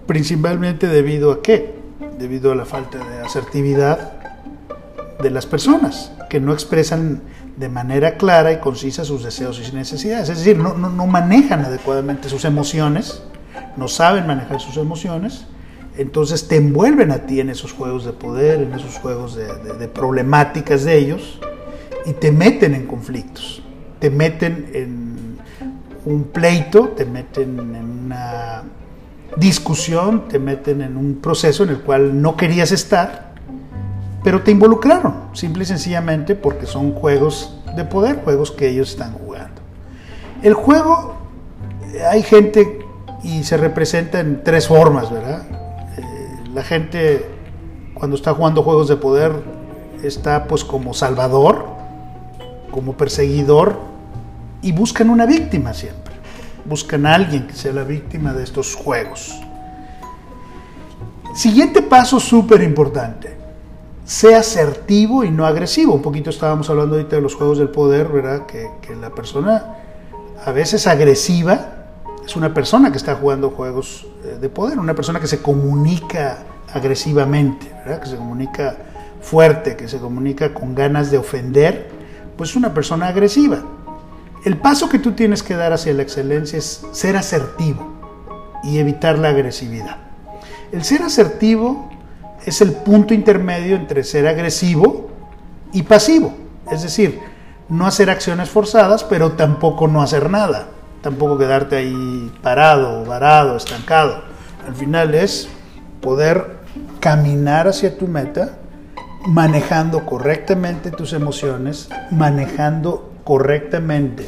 principalmente 0.06 0.88
debido 0.88 1.32
a 1.32 1.42
qué? 1.42 1.76
Debido 2.18 2.52
a 2.52 2.56
la 2.56 2.66
falta 2.66 2.98
de 2.98 3.20
asertividad 3.20 4.14
de 5.22 5.30
las 5.30 5.46
personas, 5.46 6.12
que 6.30 6.40
no 6.40 6.54
expresan 6.54 7.22
de 7.58 7.70
manera 7.70 8.18
clara 8.18 8.52
y 8.52 8.60
concisa 8.60 9.06
sus 9.06 9.24
deseos 9.24 9.62
y 9.66 9.76
necesidades. 9.76 10.30
Es 10.30 10.40
decir, 10.40 10.58
no, 10.58 10.76
no 10.76 11.08
manejan 11.08 11.66
adecuadamente 11.66 12.30
sus 12.30 12.46
emociones 12.46 13.24
no 13.78 13.88
saben 13.88 14.28
manejar 14.28 14.60
sus 14.60 14.78
emociones, 14.78 15.46
entonces 15.98 16.48
te 16.48 16.58
envuelven 16.58 17.12
a 17.12 17.26
ti 17.26 17.40
en 17.40 17.50
esos 17.50 17.72
juegos 17.74 18.06
de 18.06 18.14
poder, 18.14 18.62
en 18.62 18.74
esos 18.74 18.98
juegos 18.98 19.36
de, 19.36 19.88
problemáticas 19.88 20.84
de 20.84 20.98
ellos 20.98 21.40
y 22.06 22.14
te 22.14 22.32
meten 22.32 22.76
en 22.76 22.86
conflictos, 22.86 23.62
te 24.00 24.10
meten 24.10 24.70
en 24.74 25.38
un 26.06 26.24
pleito, 26.26 26.90
te 26.90 27.06
meten 27.06 27.60
en 27.60 28.06
una 28.06 28.64
discusión, 29.36 30.28
te 30.28 30.40
meten 30.40 30.82
en 30.82 30.98
un 30.98 31.16
proceso 31.16 31.64
en 31.64 31.70
el 31.70 31.80
cual 31.80 32.22
no 32.22 32.38
querías 32.38 32.72
estar, 32.72 33.34
pero 34.24 34.42
te 34.42 34.52
involucraron, 34.52 35.16
simple 35.34 35.64
y 35.64 35.68
sencillamente 35.68 36.36
porque 36.36 36.66
son 36.66 36.94
juegos 36.94 37.60
de 37.76 37.84
poder, 37.84 38.22
juegos 38.24 38.52
que 38.52 38.70
ellos 38.70 38.92
están 38.92 39.14
jugando. 39.14 39.62
El 40.42 40.54
juego, 40.54 41.16
hay 42.10 42.22
gente 42.22 42.80
y 43.24 43.44
se 43.44 43.58
representa 43.58 44.20
en 44.20 44.44
tres 44.44 44.68
formas, 44.68 45.12
¿verdad? 45.12 45.44
Eh, 45.98 46.50
la 46.54 46.64
gente 46.64 47.26
cuando 47.96 48.16
está 48.16 48.34
jugando 48.34 48.62
juegos 48.62 48.88
de 48.88 48.98
poder 48.98 49.32
está 50.04 50.46
pues 50.46 50.64
como 50.64 50.94
salvador, 50.94 51.75
como 52.76 52.98
perseguidor 52.98 53.80
y 54.62 54.74
buscan 54.74 55.10
una 55.10 55.26
víctima 55.26 55.74
siempre. 55.74 56.14
Buscan 56.66 57.06
a 57.06 57.16
alguien 57.16 57.48
que 57.48 57.54
sea 57.54 57.72
la 57.72 57.86
víctima 57.86 58.34
de 58.34 58.44
estos 58.44 58.76
juegos. 58.76 59.34
Siguiente 61.34 61.82
paso 61.82 62.20
súper 62.20 62.62
importante. 62.64 63.34
Sea 64.04 64.40
asertivo 64.40 65.24
y 65.24 65.32
no 65.32 65.46
agresivo. 65.46 65.94
Un 65.94 66.02
poquito 66.02 66.30
estábamos 66.30 66.70
hablando 66.70 66.98
ahorita 66.98 67.16
de 67.16 67.22
los 67.22 67.34
juegos 67.36 67.60
del 67.60 67.70
poder, 67.70 68.10
¿verdad? 68.10 68.46
Que, 68.46 68.70
que 68.82 68.94
la 68.94 69.10
persona 69.10 69.78
a 70.44 70.52
veces 70.52 70.86
agresiva 70.86 71.86
es 72.26 72.36
una 72.36 72.54
persona 72.54 72.92
que 72.92 72.98
está 72.98 73.16
jugando 73.16 73.52
juegos 73.52 74.06
eh, 74.26 74.38
de 74.42 74.50
poder, 74.50 74.80
una 74.80 74.96
persona 74.96 75.22
que 75.22 75.28
se 75.28 75.42
comunica 75.42 76.40
agresivamente, 76.74 77.72
que 78.04 78.10
se 78.10 78.18
comunica 78.18 78.76
fuerte, 79.22 79.78
que 79.78 79.88
se 79.88 79.98
comunica 79.98 80.54
con 80.54 80.76
ganas 80.76 81.10
de 81.10 81.18
ofender, 81.18 81.95
pues 82.38 82.52
es 82.52 82.56
una 82.56 82.74
persona 82.74 83.08
agresiva. 83.08 83.64
El 84.44 84.58
paso 84.58 84.90
que 84.90 85.00
tú 85.00 85.14
tienes 85.14 85.42
que 85.42 85.56
dar 85.56 85.74
hacia 85.74 85.94
la 85.94 86.04
excelencia 86.04 86.60
es 86.60 86.86
ser 86.92 87.18
asertivo 87.18 87.94
y 88.64 88.78
evitar 88.78 89.18
la 89.18 89.30
agresividad. 89.30 89.98
El 90.72 90.84
ser 90.84 91.02
asertivo 91.02 91.90
es 92.46 92.62
el 92.62 92.74
punto 92.74 93.14
intermedio 93.14 93.76
entre 93.76 94.04
ser 94.04 94.28
agresivo 94.28 95.10
y 95.72 95.84
pasivo, 95.84 96.36
es 96.72 96.84
decir, 96.84 97.20
no 97.70 97.88
hacer 97.88 98.10
acciones 98.10 98.50
forzadas, 98.50 99.04
pero 99.04 99.32
tampoco 99.32 99.88
no 99.88 100.02
hacer 100.02 100.30
nada 100.30 100.68
tampoco 101.06 101.38
quedarte 101.38 101.76
ahí 101.76 102.32
parado, 102.42 103.06
varado, 103.06 103.58
estancado. 103.58 104.24
Al 104.68 104.74
final 104.74 105.14
es 105.14 105.48
poder 106.02 106.56
caminar 107.00 107.68
hacia 107.68 107.96
tu 107.96 108.08
meta 108.08 108.58
manejando 109.26 110.06
correctamente 110.06 110.92
tus 110.92 111.14
emociones, 111.14 111.90
manejando 112.12 113.12
correctamente 113.24 114.26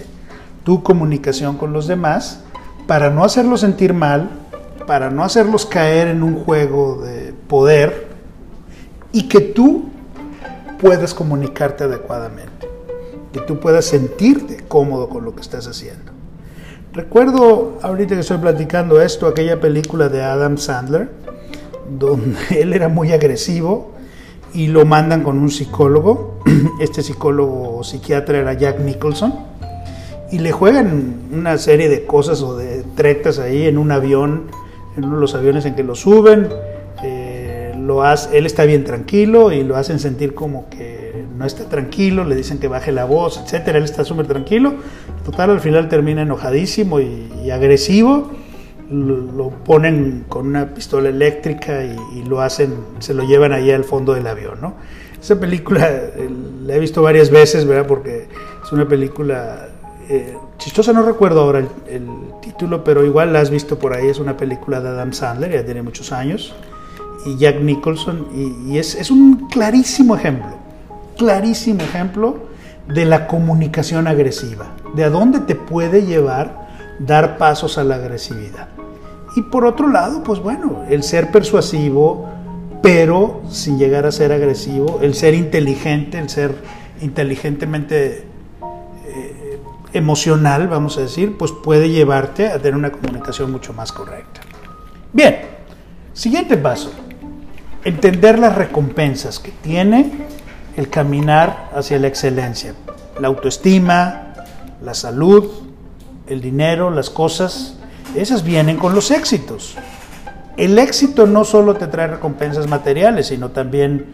tu 0.64 0.84
comunicación 0.84 1.58
con 1.58 1.72
los 1.72 1.88
demás 1.88 2.42
para 2.88 3.10
no 3.10 3.24
hacerlos 3.24 3.62
sentir 3.62 3.94
mal, 3.94 4.30
para 4.88 5.10
no 5.10 5.24
hacerlos 5.24 5.66
caer 5.66 6.08
en 6.08 6.24
un 6.24 6.36
juego 6.36 7.02
de 7.04 7.34
poder 7.48 8.08
y 9.12 9.28
que 9.28 9.40
tú 9.40 9.90
puedas 10.80 11.14
comunicarte 11.14 11.84
adecuadamente, 11.84 12.68
que 13.34 13.42
tú 13.42 13.60
puedas 13.60 13.86
sentirte 13.86 14.64
cómodo 14.68 15.10
con 15.10 15.26
lo 15.26 15.36
que 15.36 15.42
estás 15.42 15.68
haciendo. 15.68 16.12
Recuerdo 16.94 17.78
ahorita 17.84 18.16
que 18.16 18.22
estoy 18.22 18.38
platicando 18.40 19.02
esto, 19.02 19.28
aquella 19.28 19.60
película 19.60 20.10
de 20.10 20.24
Adam 20.24 20.58
Sandler, 20.58 21.10
donde 22.00 22.38
él 22.62 22.74
era 22.74 22.90
muy 22.90 23.12
agresivo 23.12 23.97
y 24.54 24.68
lo 24.68 24.86
mandan 24.86 25.24
con 25.24 25.38
un 25.38 25.50
psicólogo. 25.50 26.40
Este 26.80 27.02
psicólogo 27.04 27.84
psiquiatra 27.84 28.40
era 28.40 28.54
Jack 28.54 28.80
Nicholson. 28.80 29.34
Y 30.32 30.40
le 30.40 30.52
juegan 30.52 31.22
una 31.32 31.58
serie 31.58 31.88
de 31.88 32.06
cosas 32.06 32.42
o 32.42 32.58
de 32.58 32.84
tretas 32.96 33.40
ahí 33.40 33.66
en 33.66 33.78
un 33.78 33.92
avión, 33.92 34.48
en 34.98 35.06
uno 35.06 35.16
de 35.16 35.22
los 35.22 35.36
aviones 35.36 35.66
en 35.66 35.76
que 35.76 35.84
lo 35.84 35.96
suben. 35.96 36.50
Eh, 37.04 37.74
lo 37.78 38.04
hace, 38.04 38.38
él 38.38 38.46
está 38.46 38.66
bien 38.66 38.84
tranquilo 38.84 39.52
y 39.52 39.64
lo 39.64 39.78
hacen 39.78 40.00
sentir 40.00 40.34
como 40.34 40.70
que 40.70 41.26
no 41.38 41.46
está 41.46 41.66
tranquilo, 41.66 42.26
le 42.26 42.36
dicen 42.36 42.58
que 42.58 42.68
baje 42.68 42.92
la 42.92 43.06
voz, 43.06 43.40
etcétera, 43.44 43.78
él 43.78 43.84
está 43.84 44.04
súper 44.04 44.28
tranquilo. 44.28 44.76
Total, 45.24 45.52
al 45.52 45.60
final 45.60 45.88
termina 45.88 46.24
enojadísimo 46.24 47.00
y, 47.00 47.52
agresivo. 47.52 48.32
Lo, 48.90 49.50
ponen 49.50 50.26
con 50.30 50.48
una 50.48 50.74
pistola 50.74 51.10
eléctrica 51.10 51.84
y, 51.84 52.24
lo 52.24 52.42
hacen, 52.42 52.74
se 53.00 53.14
lo 53.14 53.24
llevan 53.24 53.52
allá 53.52 53.76
al 53.76 53.84
fondo 53.84 54.14
del 54.14 54.28
avión, 54.28 54.60
¿no? 54.62 54.76
Esa 55.22 55.40
película 55.40 55.90
eh, 55.90 56.30
la 56.66 56.76
he 56.76 56.80
visto 56.80 57.02
varias 57.02 57.30
veces, 57.30 57.66
¿verdad? 57.66 57.86
Porque 57.86 58.28
es 58.64 58.72
una 58.72 58.88
película 58.88 59.68
eh, 60.10 60.38
chistosa, 60.58 60.94
no 60.94 61.02
recuerdo 61.02 61.42
ahora 61.42 61.60
el, 61.60 62.08
título, 62.42 62.84
pero 62.84 63.04
igual 63.04 63.34
la 63.34 63.42
has 63.42 63.50
visto 63.50 63.78
por 63.78 63.94
ahí, 63.94 64.08
es 64.08 64.20
una 64.20 64.38
película 64.38 64.80
de 64.80 64.88
Adam 64.90 65.12
Sandler, 65.12 65.52
ya 65.52 65.66
tiene 65.66 65.82
muchos 65.82 66.14
años, 66.14 66.56
y 67.26 67.36
Jack 67.36 67.60
Nicholson, 67.60 68.28
y, 68.34 68.78
es, 68.78 68.96
es, 68.96 69.12
un 69.12 69.50
clarísimo 69.50 70.16
ejemplo 70.16 70.58
clarísimo 71.18 71.82
ejemplo 71.82 72.38
de 72.88 73.06
la 73.06 73.28
comunicación 73.28 74.08
agresiva, 74.08 74.68
de 74.96 75.04
a 75.04 75.10
dónde 75.10 75.40
te 75.40 75.56
puede 75.56 76.06
llevar 76.06 76.68
dar 77.00 77.38
pasos 77.38 77.78
a 77.78 77.84
la 77.84 77.96
agresividad. 77.96 78.70
Y 79.38 79.44
por 79.44 79.66
otro 79.66 79.88
lado, 79.88 80.24
pues 80.24 80.40
bueno, 80.40 80.84
el 80.90 81.04
ser 81.04 81.30
persuasivo, 81.30 82.28
pero 82.82 83.44
sin 83.52 83.78
llegar 83.78 84.08
a 84.08 84.12
ser 84.12 84.32
agresivo, 84.32 84.98
el 85.04 85.14
ser 85.14 85.36
inteligente, 85.36 86.18
el 86.18 86.28
ser 86.28 86.56
inteligentemente 87.04 88.26
eh, 89.06 89.60
emocional, 89.94 90.68
vamos 90.68 90.98
a 90.98 91.02
decir, 91.02 91.38
pues 91.38 91.52
puede 91.52 91.92
llevarte 91.92 92.48
a 92.48 92.58
tener 92.58 92.74
una 92.74 92.92
comunicación 92.92 93.52
mucho 93.52 93.74
más 93.74 93.92
correcta. 93.92 94.42
Bien, 95.14 95.38
siguiente 96.14 96.58
paso, 96.58 96.90
entender 97.84 98.40
las 98.40 98.56
recompensas 98.56 99.38
que 99.38 99.52
tiene 99.52 100.14
el 100.76 100.90
caminar 100.90 101.70
hacia 101.76 102.00
la 102.00 102.08
excelencia. 102.08 102.74
La 103.20 103.28
autoestima, 103.28 104.34
la 104.82 104.96
salud, 104.96 105.48
el 106.26 106.42
dinero, 106.42 106.90
las 106.90 107.12
cosas, 107.12 107.77
esas 108.22 108.44
vienen 108.44 108.78
con 108.78 108.94
los 108.96 109.12
éxitos. 109.12 109.76
El 110.58 110.80
éxito 110.80 111.28
no 111.28 111.44
solo 111.44 111.76
te 111.76 111.88
trae 111.88 112.08
recompensas 112.08 112.68
materiales, 112.68 113.28
sino 113.28 113.52
también 113.52 114.06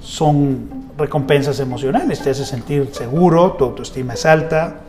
son 0.00 0.90
recompensas 0.98 1.60
emocionales. 1.60 2.20
Te 2.20 2.30
hace 2.30 2.44
sentir 2.44 2.88
seguro, 2.92 3.52
tu 3.52 3.64
autoestima 3.64 4.14
es 4.14 4.26
alta, 4.26 4.80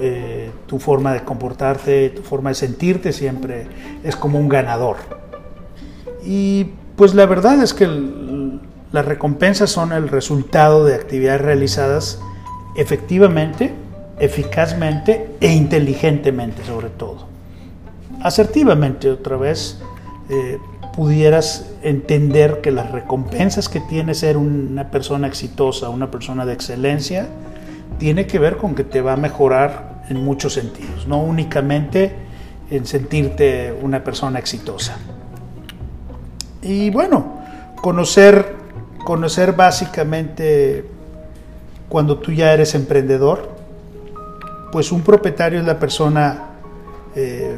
eh, 0.00 0.50
tu 0.66 0.78
forma 0.78 1.12
de 1.12 1.24
comportarte, 1.24 2.10
tu 2.10 2.22
forma 2.22 2.50
de 2.50 2.54
sentirte 2.54 3.12
siempre 3.12 3.66
es 4.02 4.16
como 4.16 4.38
un 4.38 4.48
ganador. 4.48 4.96
Y 6.24 6.68
pues 6.96 7.14
la 7.14 7.26
verdad 7.26 7.62
es 7.62 7.74
que 7.74 7.88
las 8.92 9.04
recompensas 9.04 9.70
son 9.70 9.92
el 9.92 10.08
resultado 10.08 10.84
de 10.84 10.94
actividades 10.94 11.40
realizadas 11.40 12.20
efectivamente, 12.76 13.74
eficazmente 14.18 15.30
e 15.40 15.52
inteligentemente 15.52 16.64
sobre 16.64 16.88
todo. 16.88 17.33
Asertivamente 18.24 19.10
otra 19.10 19.36
vez 19.36 19.78
eh, 20.30 20.58
pudieras 20.96 21.70
entender 21.82 22.62
que 22.62 22.70
las 22.70 22.90
recompensas 22.90 23.68
que 23.68 23.80
tiene 23.80 24.14
ser 24.14 24.38
una 24.38 24.90
persona 24.90 25.28
exitosa, 25.28 25.90
una 25.90 26.10
persona 26.10 26.46
de 26.46 26.54
excelencia, 26.54 27.28
tiene 27.98 28.26
que 28.26 28.38
ver 28.38 28.56
con 28.56 28.74
que 28.74 28.82
te 28.82 29.02
va 29.02 29.12
a 29.12 29.16
mejorar 29.16 30.04
en 30.08 30.24
muchos 30.24 30.54
sentidos, 30.54 31.06
no 31.06 31.20
únicamente 31.22 32.16
en 32.70 32.86
sentirte 32.86 33.72
una 33.82 34.02
persona 34.02 34.38
exitosa. 34.38 34.96
Y 36.62 36.88
bueno, 36.88 37.40
conocer 37.82 38.64
conocer 39.04 39.52
básicamente 39.52 40.86
cuando 41.90 42.18
tú 42.18 42.32
ya 42.32 42.54
eres 42.54 42.74
emprendedor, 42.74 43.50
pues 44.72 44.90
un 44.90 45.02
propietario 45.02 45.60
es 45.60 45.66
la 45.66 45.78
persona 45.78 46.46
eh, 47.14 47.56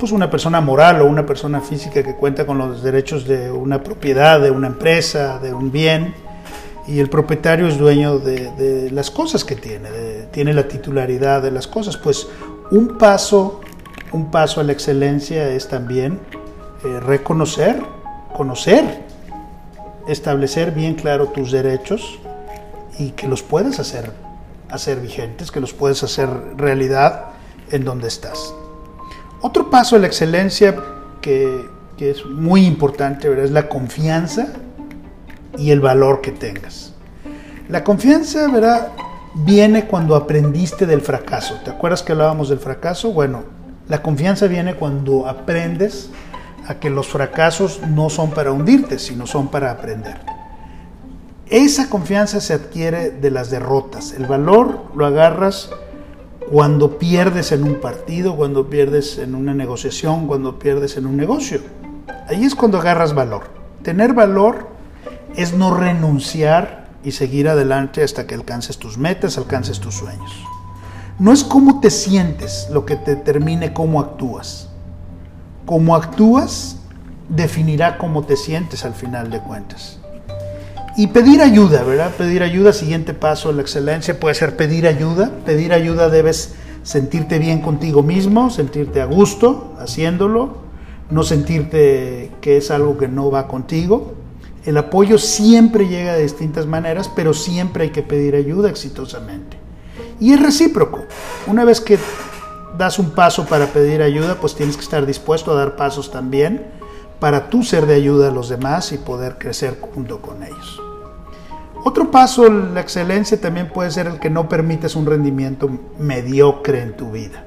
pues 0.00 0.12
una 0.12 0.30
persona 0.30 0.62
moral 0.62 1.02
o 1.02 1.04
una 1.04 1.26
persona 1.26 1.60
física 1.60 2.02
que 2.02 2.16
cuenta 2.16 2.46
con 2.46 2.56
los 2.56 2.82
derechos 2.82 3.28
de 3.28 3.50
una 3.52 3.82
propiedad, 3.82 4.40
de 4.40 4.50
una 4.50 4.66
empresa, 4.66 5.38
de 5.38 5.52
un 5.52 5.70
bien, 5.70 6.14
y 6.88 6.98
el 6.98 7.10
propietario 7.10 7.68
es 7.68 7.78
dueño 7.78 8.18
de, 8.18 8.90
las 8.90 9.10
cosas 9.10 9.44
que 9.44 9.54
tiene, 9.54 9.90
tiene 10.32 10.54
la 10.54 10.66
titularidad 10.66 11.42
de 11.42 11.50
las 11.50 11.68
cosas, 11.68 11.98
pues 11.98 12.26
un 12.70 12.96
paso, 12.96 13.60
un 14.12 14.30
paso 14.30 14.60
a 14.60 14.64
la 14.64 14.72
excelencia 14.72 15.50
es 15.50 15.68
también 15.68 16.18
eh, 16.82 16.98
reconocer, 17.00 17.80
conocer, 18.34 19.02
establecer 20.08 20.72
bien 20.72 20.94
claro 20.94 21.26
tus 21.26 21.52
derechos 21.52 22.18
y 22.98 23.10
que 23.10 23.28
los 23.28 23.42
puedes 23.42 23.78
hacer, 23.78 24.12
hacer 24.70 24.98
vigentes, 25.00 25.50
que 25.50 25.60
los 25.60 25.74
puedes 25.74 26.02
hacer 26.02 26.28
realidad 26.56 27.26
en 27.70 27.84
donde 27.84 28.08
estás. 28.08 28.54
Otro 29.42 29.70
paso 29.70 29.96
a 29.96 29.98
la 29.98 30.06
excelencia 30.06 30.76
que, 31.22 31.68
es 31.98 32.24
muy 32.24 32.64
importante 32.64 33.30
es 33.42 33.50
la 33.50 33.68
confianza 33.68 34.48
y 35.58 35.70
el 35.70 35.80
valor 35.80 36.22
que 36.22 36.32
tengas. 36.32 36.94
La 37.68 37.84
confianza 37.84 38.48
¿verdad? 38.48 38.88
viene 39.34 39.86
cuando 39.86 40.16
aprendiste 40.16 40.86
del 40.86 41.02
fracaso. 41.02 41.60
¿Te 41.62 41.70
acuerdas 41.70 42.02
que 42.02 42.12
hablábamos 42.12 42.48
del 42.48 42.58
fracaso? 42.58 43.12
Bueno, 43.12 43.44
la 43.88 44.02
confianza 44.02 44.46
viene 44.46 44.74
cuando 44.74 45.26
aprendes 45.26 46.10
a 46.66 46.76
que 46.76 46.88
los 46.88 47.08
fracasos 47.08 47.80
no 47.86 48.08
son 48.08 48.30
para 48.30 48.52
hundirte, 48.52 48.98
sino 48.98 49.26
son 49.26 49.48
para 49.48 49.70
aprender. 49.70 50.20
Esa 51.46 51.90
confianza 51.90 52.40
se 52.40 52.54
adquiere 52.54 53.10
de 53.10 53.30
las 53.30 53.50
derrotas. 53.50 54.12
El 54.12 54.26
valor 54.26 54.84
lo 54.94 55.04
agarras 55.04 55.70
cuando 56.50 56.98
pierdes 56.98 57.52
en 57.52 57.62
un 57.62 57.76
partido, 57.76 58.34
cuando 58.34 58.68
pierdes 58.68 59.18
en 59.18 59.36
una 59.36 59.54
negociación, 59.54 60.26
cuando 60.26 60.58
pierdes 60.58 60.96
en 60.96 61.06
un 61.06 61.16
negocio. 61.16 61.60
Ahí 62.28 62.44
es 62.44 62.56
cuando 62.56 62.78
agarras 62.78 63.14
valor. 63.14 63.44
Tener 63.82 64.14
valor 64.14 64.68
es 65.36 65.54
no 65.54 65.76
renunciar 65.76 66.88
y 67.04 67.12
seguir 67.12 67.48
adelante 67.48 68.02
hasta 68.02 68.26
que 68.26 68.34
alcances 68.34 68.78
tus 68.78 68.98
metas, 68.98 69.38
alcances 69.38 69.78
tus 69.78 69.94
sueños. 69.94 70.44
No 71.20 71.32
es 71.32 71.44
cómo 71.44 71.78
te 71.78 71.90
sientes 71.90 72.66
lo 72.72 72.84
que 72.84 72.96
te 72.96 73.14
determine 73.14 73.72
cómo 73.72 74.00
actúas. 74.00 74.70
Cómo 75.66 75.94
actúas 75.94 76.78
definirá 77.28 77.96
cómo 77.96 78.24
te 78.24 78.36
sientes 78.36 78.84
al 78.84 78.94
final 78.94 79.30
de 79.30 79.38
cuentas. 79.38 79.99
Y 80.96 81.06
pedir 81.08 81.40
ayuda, 81.40 81.82
¿verdad? 81.84 82.10
Pedir 82.16 82.42
ayuda, 82.42 82.72
siguiente 82.72 83.14
paso, 83.14 83.52
la 83.52 83.62
excelencia 83.62 84.18
puede 84.18 84.34
ser 84.34 84.56
pedir 84.56 84.86
ayuda. 84.86 85.30
Pedir 85.46 85.72
ayuda 85.72 86.08
debes 86.08 86.54
sentirte 86.82 87.38
bien 87.38 87.60
contigo 87.60 88.02
mismo, 88.02 88.50
sentirte 88.50 89.00
a 89.00 89.04
gusto 89.04 89.74
haciéndolo, 89.78 90.58
no 91.10 91.22
sentirte 91.22 92.32
que 92.40 92.56
es 92.56 92.70
algo 92.70 92.98
que 92.98 93.08
no 93.08 93.30
va 93.30 93.46
contigo. 93.46 94.14
El 94.64 94.76
apoyo 94.76 95.16
siempre 95.16 95.88
llega 95.88 96.14
de 96.14 96.22
distintas 96.22 96.66
maneras, 96.66 97.10
pero 97.14 97.34
siempre 97.34 97.84
hay 97.84 97.90
que 97.90 98.02
pedir 98.02 98.34
ayuda 98.34 98.68
exitosamente. 98.68 99.56
Y 100.18 100.32
es 100.32 100.42
recíproco. 100.42 101.04
Una 101.46 101.64
vez 101.64 101.80
que 101.80 101.98
das 102.76 102.98
un 102.98 103.10
paso 103.10 103.46
para 103.46 103.66
pedir 103.66 104.02
ayuda, 104.02 104.36
pues 104.40 104.54
tienes 104.54 104.76
que 104.76 104.82
estar 104.82 105.06
dispuesto 105.06 105.52
a 105.52 105.54
dar 105.54 105.76
pasos 105.76 106.10
también 106.10 106.79
para 107.20 107.50
tú 107.50 107.62
ser 107.62 107.86
de 107.86 107.94
ayuda 107.94 108.28
a 108.28 108.32
los 108.32 108.48
demás 108.48 108.92
y 108.92 108.98
poder 108.98 109.38
crecer 109.38 109.78
junto 109.94 110.20
con 110.20 110.42
ellos. 110.42 110.80
Otro 111.84 112.10
paso 112.10 112.48
la 112.50 112.80
excelencia 112.80 113.40
también 113.40 113.68
puede 113.68 113.90
ser 113.90 114.06
el 114.06 114.18
que 114.18 114.30
no 114.30 114.48
permites 114.48 114.96
un 114.96 115.06
rendimiento 115.06 115.70
mediocre 115.98 116.82
en 116.82 116.96
tu 116.96 117.12
vida. 117.12 117.44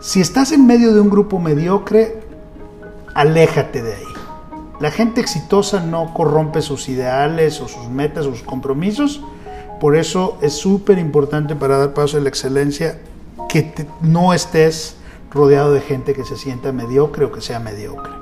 Si 0.00 0.20
estás 0.20 0.52
en 0.52 0.66
medio 0.66 0.94
de 0.94 1.00
un 1.00 1.10
grupo 1.10 1.40
mediocre, 1.40 2.20
aléjate 3.14 3.82
de 3.82 3.94
ahí. 3.94 4.04
La 4.80 4.92
gente 4.92 5.20
exitosa 5.20 5.80
no 5.80 6.14
corrompe 6.14 6.62
sus 6.62 6.88
ideales 6.88 7.60
o 7.60 7.66
sus 7.66 7.88
metas 7.88 8.26
o 8.26 8.30
sus 8.30 8.44
compromisos. 8.44 9.22
Por 9.80 9.96
eso 9.96 10.38
es 10.40 10.52
súper 10.52 10.98
importante 10.98 11.56
para 11.56 11.78
dar 11.78 11.94
paso 11.94 12.16
a 12.16 12.20
la 12.20 12.28
excelencia 12.28 12.98
que 13.48 13.88
no 14.00 14.32
estés 14.32 14.97
rodeado 15.30 15.72
de 15.72 15.80
gente 15.80 16.14
que 16.14 16.24
se 16.24 16.36
sienta 16.36 16.72
mediocre 16.72 17.24
o 17.24 17.32
que 17.32 17.40
sea 17.40 17.60
mediocre. 17.60 18.12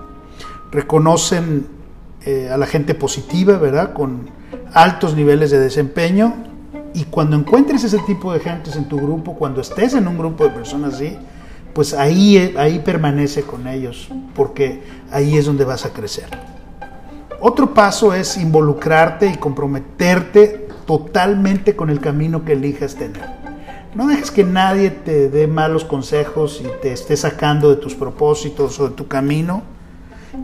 Reconocen 0.70 1.66
eh, 2.24 2.48
a 2.52 2.56
la 2.56 2.66
gente 2.66 2.94
positiva, 2.94 3.56
¿verdad? 3.58 3.92
Con 3.92 4.30
altos 4.74 5.14
niveles 5.14 5.50
de 5.50 5.60
desempeño. 5.60 6.34
Y 6.94 7.04
cuando 7.04 7.36
encuentres 7.36 7.84
ese 7.84 7.98
tipo 8.00 8.32
de 8.32 8.40
gentes 8.40 8.74
en 8.76 8.88
tu 8.88 8.96
grupo, 8.96 9.34
cuando 9.34 9.60
estés 9.60 9.94
en 9.94 10.08
un 10.08 10.18
grupo 10.18 10.44
de 10.44 10.50
personas 10.50 10.94
así, 10.94 11.16
pues 11.72 11.92
ahí, 11.92 12.54
ahí 12.56 12.78
permanece 12.78 13.42
con 13.42 13.68
ellos, 13.68 14.08
porque 14.34 14.82
ahí 15.12 15.36
es 15.36 15.44
donde 15.44 15.64
vas 15.64 15.84
a 15.84 15.90
crecer. 15.90 16.26
Otro 17.38 17.74
paso 17.74 18.14
es 18.14 18.38
involucrarte 18.38 19.26
y 19.26 19.36
comprometerte 19.36 20.68
totalmente 20.86 21.76
con 21.76 21.90
el 21.90 22.00
camino 22.00 22.46
que 22.46 22.54
elijas 22.54 22.94
tener. 22.94 23.35
No 23.96 24.06
dejes 24.08 24.30
que 24.30 24.44
nadie 24.44 24.90
te 24.90 25.30
dé 25.30 25.46
malos 25.46 25.86
consejos 25.86 26.60
y 26.62 26.68
te 26.82 26.92
esté 26.92 27.16
sacando 27.16 27.70
de 27.70 27.76
tus 27.76 27.94
propósitos 27.94 28.78
o 28.78 28.90
de 28.90 28.94
tu 28.94 29.08
camino 29.08 29.62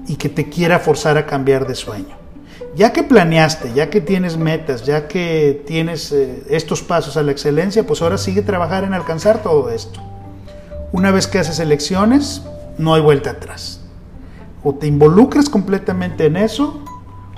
y 0.09 0.17
que 0.17 0.31
te 0.31 0.49
quiera 0.49 0.79
forzar 0.79 1.19
a 1.19 1.27
cambiar 1.27 1.67
de 1.67 1.75
sueño. 1.75 2.17
Ya 2.75 2.95
que 2.95 3.03
planeaste, 3.03 3.75
ya 3.75 3.91
que 3.91 4.01
tienes 4.01 4.39
metas, 4.39 4.87
ya 4.87 5.07
que 5.07 5.63
tienes 5.67 6.13
eh, 6.13 6.45
estos 6.49 6.81
pasos 6.81 7.19
a 7.19 7.23
la 7.23 7.33
excelencia, 7.33 7.87
pues 7.87 8.01
ahora 8.01 8.17
sigue 8.17 8.41
trabajar 8.41 8.85
en 8.85 8.95
alcanzar 8.95 9.43
todo 9.43 9.69
esto. 9.69 10.01
Una 10.91 11.11
vez 11.11 11.27
que 11.27 11.39
haces 11.39 11.59
elecciones, 11.59 12.41
no 12.79 12.95
hay 12.95 13.03
vuelta 13.03 13.33
atrás. 13.33 13.83
O 14.65 14.77
te 14.77 14.87
involucras 14.87 15.51
completamente 15.51 16.25
en 16.25 16.39
eso, 16.39 16.83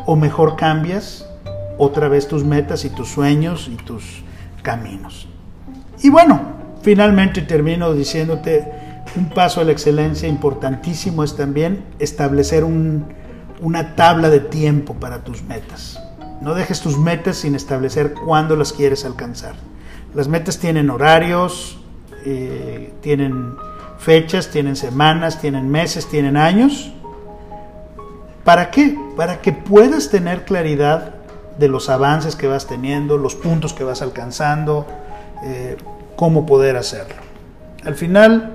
o 0.06 0.14
mejor 0.14 0.54
cambias 0.54 1.28
otra 1.76 2.06
vez 2.06 2.28
tus 2.28 2.44
metas 2.44 2.84
y 2.84 2.90
tus 2.90 3.08
sueños 3.08 3.68
y 3.68 3.74
tus 3.74 4.22
caminos. 4.62 5.26
Y 6.02 6.10
bueno, 6.10 6.40
finalmente 6.82 7.42
termino 7.42 7.92
diciéndote, 7.94 8.70
un 9.16 9.28
paso 9.28 9.60
a 9.60 9.64
la 9.64 9.72
excelencia 9.72 10.28
importantísimo 10.28 11.24
es 11.24 11.36
también 11.36 11.84
establecer 11.98 12.64
una 12.64 13.94
tabla 13.94 14.30
de 14.30 14.40
tiempo 14.40 14.94
para 14.94 15.22
tus 15.22 15.42
metas. 15.42 16.00
No 16.40 16.54
dejes 16.54 16.80
tus 16.80 16.98
metas 16.98 17.36
sin 17.36 17.54
establecer 17.54 18.14
cuándo 18.14 18.56
las 18.56 18.72
quieres 18.72 19.04
alcanzar. 19.04 19.54
Las 20.14 20.28
metas 20.28 20.58
tienen 20.58 20.90
horarios, 20.90 21.78
eh, 22.24 22.92
tienen 23.00 23.54
fechas, 23.98 24.50
tienen 24.50 24.76
semanas, 24.76 25.40
tienen 25.40 25.70
meses, 25.70 26.06
tienen 26.06 26.36
años. 26.36 26.92
¿Para 28.44 28.70
qué? 28.70 28.98
Para 29.16 29.40
que 29.40 29.52
puedas 29.52 30.10
tener 30.10 30.44
claridad 30.44 31.14
de 31.58 31.68
los 31.68 31.88
avances 31.88 32.36
que 32.36 32.46
vas 32.46 32.66
teniendo, 32.66 33.16
los 33.16 33.34
puntos 33.34 33.72
que 33.72 33.84
vas 33.84 34.02
alcanzando, 34.02 34.86
eh, 35.42 35.76
cómo 36.16 36.46
poder 36.46 36.76
hacerlo. 36.76 37.16
Al 37.84 37.94
final, 37.94 38.52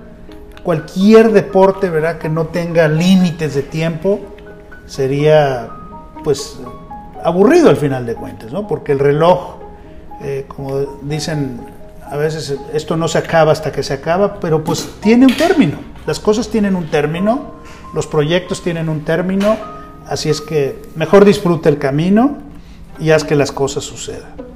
cualquier 0.63 1.32
deporte, 1.32 1.89
¿verdad? 1.89 2.18
Que 2.18 2.30
no 2.30 2.48
tenga 2.48 2.88
límites 2.88 3.56
de 3.56 3.63
tiempo, 3.63 4.20
sería, 4.86 5.70
pues, 6.24 6.60
aburrido 7.24 7.70
al 7.70 7.78
final 7.78 8.06
de 8.06 8.15
cuentas, 8.15 8.52
¿no? 8.52 8.68
Porque 8.68 8.92
el 8.92 9.00
reloj, 9.00 9.58
eh, 10.22 10.46
como 10.48 10.80
dicen, 11.02 11.60
a 12.10 12.18
veces 12.18 12.56
esto 12.74 12.98
no 12.98 13.08
se 13.08 13.20
acaba 13.20 13.52
hasta 13.52 13.72
que 13.72 13.84
se 13.84 13.94
acaba, 13.94 14.39
pero 14.39 14.63
pues 14.63 14.89
tiene 15.00 15.26
un 15.26 15.36
término. 15.36 15.78
Las 16.08 16.20
cosas 16.20 16.50
tienen 16.50 16.76
un 16.76 16.89
término, 16.89 17.54
los 17.94 18.08
proyectos 18.08 18.63
tienen 18.63 18.89
un 18.89 19.06
término, 19.06 19.58
así 20.08 20.30
es 20.30 20.42
que 20.42 20.82
mejor 20.96 21.24
disfruta 21.24 21.70
el 21.70 21.78
camino 21.78 22.38
y 23.00 23.12
haz 23.12 23.24
que 23.24 23.36
las 23.36 23.52
cosas 23.52 23.84
sucedan. 23.84 24.49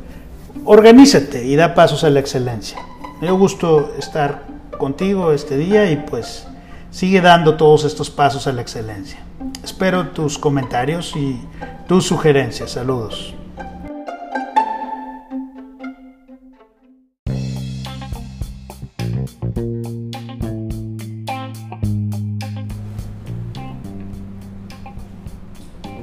Organízate 0.65 1.45
y 1.45 1.57
da 1.57 1.75
pasos 1.75 2.05
a 2.05 2.09
la 2.09 2.21
excelencia. 2.21 2.77
Me 3.19 3.27
dio 3.27 3.37
gusto 3.37 3.93
estar 3.99 4.45
contigo 4.77 5.33
este 5.33 5.57
día 5.57 5.91
y 5.91 5.97
pues 5.97 6.47
sigue 6.89 7.19
dando 7.19 7.57
todos 7.57 7.83
estos 7.83 8.09
pasos 8.09 8.47
a 8.47 8.53
la 8.53 8.61
excelencia. 8.61 9.19
Espero 9.61 10.07
tus 10.09 10.37
comentarios 10.37 11.15
y 11.17 11.39
tus 11.87 12.05
sugerencias. 12.05 12.71
Saludos. 12.71 13.35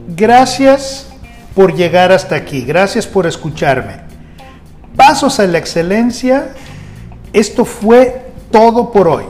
Gracias 0.09 1.09
por 1.55 1.75
llegar 1.75 2.13
hasta 2.13 2.35
aquí. 2.35 2.63
Gracias 2.63 3.07
por 3.07 3.27
escucharme 3.27 4.10
pasos 5.01 5.41
a 5.41 5.47
la 5.47 5.57
excelencia. 5.57 6.49
Esto 7.33 7.65
fue 7.65 8.27
todo 8.51 8.93
por 8.93 9.09
hoy. 9.09 9.25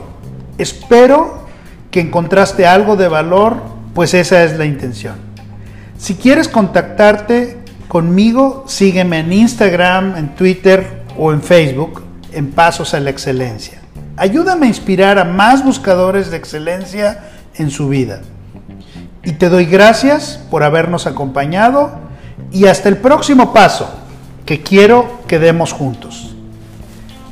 Espero 0.57 1.45
que 1.91 2.01
encontraste 2.01 2.67
algo 2.67 2.97
de 2.97 3.07
valor, 3.07 3.55
pues 3.95 4.13
esa 4.13 4.43
es 4.43 4.57
la 4.57 4.65
intención. 4.65 5.15
Si 5.97 6.15
quieres 6.15 6.49
contactarte 6.49 7.57
conmigo, 7.87 8.65
sígueme 8.67 9.19
en 9.19 9.31
Instagram, 9.31 10.17
en 10.17 10.35
Twitter 10.35 11.03
o 11.17 11.31
en 11.31 11.41
Facebook 11.41 12.03
en 12.33 12.51
Pasos 12.51 12.93
a 12.93 12.99
la 12.99 13.09
Excelencia. 13.09 13.79
Ayúdame 14.17 14.65
a 14.65 14.69
inspirar 14.69 15.19
a 15.19 15.23
más 15.23 15.63
buscadores 15.63 16.31
de 16.31 16.37
excelencia 16.37 17.29
en 17.55 17.71
su 17.71 17.87
vida. 17.87 18.19
Y 19.23 19.33
te 19.33 19.47
doy 19.47 19.67
gracias 19.67 20.37
por 20.49 20.63
habernos 20.63 21.07
acompañado 21.07 21.93
y 22.51 22.65
hasta 22.65 22.89
el 22.89 22.97
próximo 22.97 23.53
paso 23.53 24.00
que 24.51 24.59
quiero 24.59 25.21
que 25.29 25.39
demos 25.39 25.71
juntos. 25.71 26.35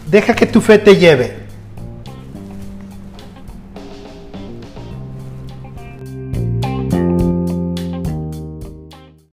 Deja 0.06 0.34
que 0.34 0.46
tu 0.46 0.62
fe 0.62 0.80
te 0.80 0.96
lleve, 0.96 1.36